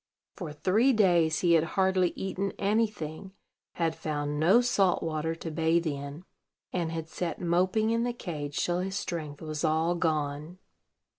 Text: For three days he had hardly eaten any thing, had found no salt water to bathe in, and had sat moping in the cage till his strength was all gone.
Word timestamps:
For 0.35 0.51
three 0.51 0.93
days 0.93 1.41
he 1.41 1.53
had 1.53 1.63
hardly 1.77 2.09
eaten 2.15 2.53
any 2.57 2.87
thing, 2.87 3.33
had 3.73 3.93
found 3.93 4.39
no 4.39 4.59
salt 4.59 5.03
water 5.03 5.35
to 5.35 5.51
bathe 5.51 5.85
in, 5.85 6.25
and 6.73 6.91
had 6.91 7.07
sat 7.07 7.39
moping 7.39 7.91
in 7.91 8.03
the 8.03 8.11
cage 8.11 8.57
till 8.65 8.79
his 8.79 8.95
strength 8.95 9.43
was 9.43 9.63
all 9.63 9.93
gone. 9.93 10.57